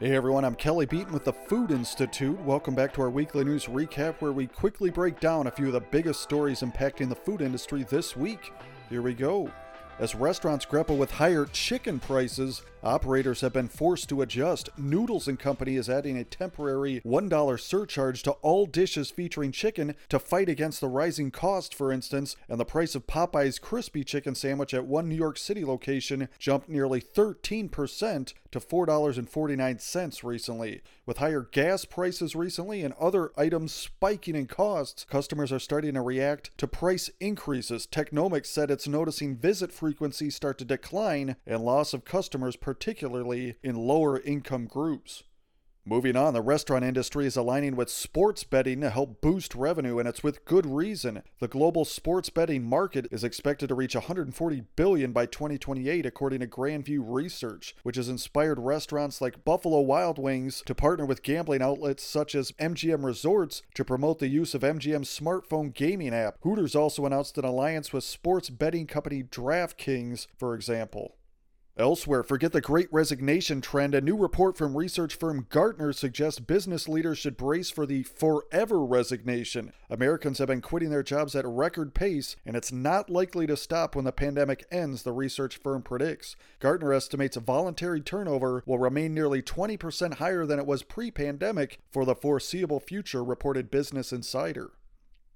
Hey 0.00 0.14
everyone, 0.14 0.44
I'm 0.44 0.54
Kelly 0.54 0.86
Beaton 0.86 1.12
with 1.12 1.24
the 1.24 1.32
Food 1.32 1.72
Institute. 1.72 2.38
Welcome 2.42 2.76
back 2.76 2.94
to 2.94 3.02
our 3.02 3.10
weekly 3.10 3.42
news 3.42 3.66
recap 3.66 4.14
where 4.20 4.30
we 4.30 4.46
quickly 4.46 4.90
break 4.90 5.18
down 5.18 5.48
a 5.48 5.50
few 5.50 5.66
of 5.66 5.72
the 5.72 5.80
biggest 5.80 6.20
stories 6.20 6.60
impacting 6.60 7.08
the 7.08 7.16
food 7.16 7.42
industry 7.42 7.82
this 7.82 8.16
week. 8.16 8.52
Here 8.88 9.02
we 9.02 9.12
go. 9.12 9.50
As 9.98 10.14
restaurants 10.14 10.64
grapple 10.64 10.96
with 10.96 11.10
higher 11.10 11.44
chicken 11.46 11.98
prices, 11.98 12.62
operators 12.84 13.40
have 13.40 13.52
been 13.52 13.66
forced 13.66 14.08
to 14.10 14.22
adjust. 14.22 14.68
Noodles 14.78 15.26
and 15.26 15.36
Company 15.36 15.74
is 15.74 15.90
adding 15.90 16.16
a 16.16 16.22
temporary 16.22 17.00
$1 17.04 17.60
surcharge 17.60 18.22
to 18.22 18.30
all 18.42 18.66
dishes 18.66 19.10
featuring 19.10 19.50
chicken 19.50 19.96
to 20.08 20.20
fight 20.20 20.48
against 20.48 20.80
the 20.80 20.86
rising 20.86 21.32
cost, 21.32 21.74
for 21.74 21.90
instance, 21.90 22.36
and 22.48 22.60
the 22.60 22.64
price 22.64 22.94
of 22.94 23.08
Popeye's 23.08 23.58
crispy 23.58 24.04
chicken 24.04 24.36
sandwich 24.36 24.72
at 24.72 24.86
one 24.86 25.08
New 25.08 25.16
York 25.16 25.36
City 25.36 25.64
location 25.64 26.28
jumped 26.38 26.68
nearly 26.68 27.00
13% 27.00 28.34
to 28.52 28.60
$4.49 28.60 30.24
recently. 30.24 30.80
With 31.04 31.18
higher 31.18 31.42
gas 31.50 31.84
prices 31.84 32.36
recently 32.36 32.82
and 32.82 32.94
other 32.94 33.32
items 33.36 33.72
spiking 33.72 34.36
in 34.36 34.46
costs, 34.46 35.04
customers 35.10 35.50
are 35.50 35.58
starting 35.58 35.94
to 35.94 36.02
react 36.02 36.56
to 36.58 36.68
price 36.68 37.10
increases. 37.18 37.86
Technomic 37.86 38.46
said 38.46 38.70
it's 38.70 38.86
noticing 38.86 39.36
visit 39.36 39.72
frequency 39.72 39.87
start 40.30 40.58
to 40.58 40.64
decline 40.64 41.36
and 41.46 41.62
loss 41.62 41.94
of 41.94 42.04
customers, 42.04 42.56
particularly 42.56 43.56
in 43.62 43.76
lower 43.76 44.20
income 44.20 44.66
groups. 44.66 45.24
Moving 45.88 46.16
on, 46.16 46.34
the 46.34 46.42
restaurant 46.42 46.84
industry 46.84 47.24
is 47.24 47.34
aligning 47.34 47.74
with 47.74 47.88
sports 47.88 48.44
betting 48.44 48.82
to 48.82 48.90
help 48.90 49.22
boost 49.22 49.54
revenue, 49.54 49.98
and 49.98 50.06
it's 50.06 50.22
with 50.22 50.44
good 50.44 50.66
reason. 50.66 51.22
The 51.40 51.48
global 51.48 51.86
sports 51.86 52.28
betting 52.28 52.62
market 52.62 53.06
is 53.10 53.24
expected 53.24 53.68
to 53.68 53.74
reach 53.74 53.94
140 53.94 54.64
billion 54.76 55.12
by 55.12 55.24
2028, 55.24 56.04
according 56.04 56.40
to 56.40 56.46
Grandview 56.46 57.00
Research, 57.02 57.74
which 57.84 57.96
has 57.96 58.10
inspired 58.10 58.58
restaurants 58.58 59.22
like 59.22 59.46
Buffalo 59.46 59.80
Wild 59.80 60.18
Wings 60.18 60.62
to 60.66 60.74
partner 60.74 61.06
with 61.06 61.22
gambling 61.22 61.62
outlets 61.62 62.02
such 62.02 62.34
as 62.34 62.52
MGM 62.60 63.02
Resorts 63.02 63.62
to 63.72 63.82
promote 63.82 64.18
the 64.18 64.28
use 64.28 64.54
of 64.54 64.60
MGM's 64.60 65.08
smartphone 65.08 65.72
gaming 65.72 66.12
app. 66.12 66.36
Hooters 66.42 66.76
also 66.76 67.06
announced 67.06 67.38
an 67.38 67.46
alliance 67.46 67.94
with 67.94 68.04
sports 68.04 68.50
betting 68.50 68.86
company 68.86 69.22
DraftKings, 69.22 70.26
for 70.36 70.54
example. 70.54 71.14
Elsewhere, 71.78 72.24
forget 72.24 72.50
the 72.50 72.60
great 72.60 72.88
resignation 72.90 73.60
trend. 73.60 73.94
A 73.94 74.00
new 74.00 74.16
report 74.16 74.56
from 74.56 74.76
research 74.76 75.14
firm 75.14 75.46
Gartner 75.48 75.92
suggests 75.92 76.40
business 76.40 76.88
leaders 76.88 77.18
should 77.18 77.36
brace 77.36 77.70
for 77.70 77.86
the 77.86 78.02
forever 78.02 78.84
resignation. 78.84 79.72
Americans 79.88 80.38
have 80.38 80.48
been 80.48 80.60
quitting 80.60 80.90
their 80.90 81.04
jobs 81.04 81.36
at 81.36 81.46
record 81.46 81.94
pace, 81.94 82.34
and 82.44 82.56
it's 82.56 82.72
not 82.72 83.08
likely 83.08 83.46
to 83.46 83.56
stop 83.56 83.94
when 83.94 84.04
the 84.04 84.10
pandemic 84.10 84.66
ends, 84.72 85.04
the 85.04 85.12
research 85.12 85.58
firm 85.58 85.82
predicts. 85.82 86.34
Gartner 86.58 86.92
estimates 86.92 87.36
voluntary 87.36 88.00
turnover 88.00 88.64
will 88.66 88.78
remain 88.78 89.14
nearly 89.14 89.40
20% 89.40 90.14
higher 90.14 90.44
than 90.44 90.58
it 90.58 90.66
was 90.66 90.82
pre 90.82 91.12
pandemic 91.12 91.78
for 91.92 92.04
the 92.04 92.16
foreseeable 92.16 92.80
future, 92.80 93.22
reported 93.22 93.70
Business 93.70 94.12
Insider. 94.12 94.72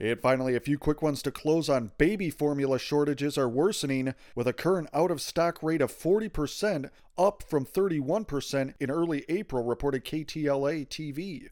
And 0.00 0.20
finally, 0.20 0.56
a 0.56 0.60
few 0.60 0.76
quick 0.78 1.02
ones 1.02 1.22
to 1.22 1.30
close 1.30 1.68
on 1.68 1.92
baby 1.98 2.28
formula 2.28 2.78
shortages 2.78 3.38
are 3.38 3.48
worsening 3.48 4.14
with 4.34 4.48
a 4.48 4.52
current 4.52 4.88
out 4.92 5.10
of 5.10 5.20
stock 5.20 5.62
rate 5.62 5.80
of 5.80 5.92
40%, 5.92 6.90
up 7.16 7.44
from 7.44 7.64
31% 7.64 8.74
in 8.80 8.90
early 8.90 9.24
April, 9.28 9.62
reported 9.62 10.04
KTLA 10.04 10.88
TV. 10.88 11.48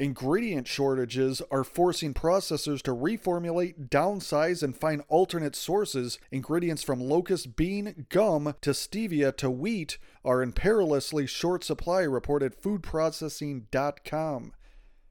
Ingredient 0.00 0.66
shortages 0.66 1.42
are 1.50 1.62
forcing 1.62 2.14
processors 2.14 2.80
to 2.82 2.92
reformulate, 2.92 3.90
downsize, 3.90 4.62
and 4.62 4.74
find 4.74 5.02
alternate 5.08 5.54
sources. 5.54 6.18
Ingredients 6.32 6.82
from 6.82 7.02
locust 7.02 7.54
bean, 7.54 8.06
gum, 8.08 8.54
to 8.62 8.70
stevia 8.70 9.36
to 9.36 9.50
wheat 9.50 9.98
are 10.24 10.42
in 10.42 10.52
perilously 10.52 11.26
short 11.26 11.62
supply, 11.62 12.00
reported 12.00 12.58
foodprocessing.com. 12.58 14.52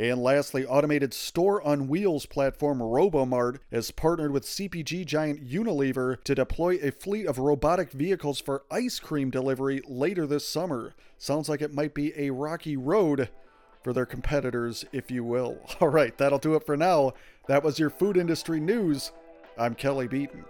And 0.00 0.22
lastly, 0.22 0.64
automated 0.64 1.12
store 1.12 1.60
on 1.60 1.86
wheels 1.86 2.24
platform 2.24 2.78
Robomart 2.78 3.58
has 3.70 3.90
partnered 3.90 4.32
with 4.32 4.46
CPG 4.46 5.04
giant 5.04 5.46
Unilever 5.46 6.24
to 6.24 6.34
deploy 6.34 6.76
a 6.76 6.90
fleet 6.90 7.26
of 7.26 7.38
robotic 7.38 7.92
vehicles 7.92 8.40
for 8.40 8.62
ice 8.70 8.98
cream 8.98 9.28
delivery 9.28 9.82
later 9.86 10.26
this 10.26 10.48
summer. 10.48 10.94
Sounds 11.18 11.50
like 11.50 11.60
it 11.60 11.74
might 11.74 11.92
be 11.92 12.14
a 12.16 12.30
rocky 12.30 12.78
road 12.78 13.28
for 13.84 13.92
their 13.92 14.06
competitors, 14.06 14.86
if 14.90 15.10
you 15.10 15.22
will. 15.22 15.58
All 15.82 15.88
right, 15.88 16.16
that'll 16.16 16.38
do 16.38 16.54
it 16.54 16.64
for 16.64 16.78
now. 16.78 17.12
That 17.46 17.62
was 17.62 17.78
your 17.78 17.90
food 17.90 18.16
industry 18.16 18.58
news. 18.58 19.12
I'm 19.58 19.74
Kelly 19.74 20.08
Beaton. 20.08 20.46